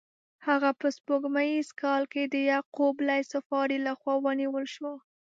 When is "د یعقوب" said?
2.33-2.95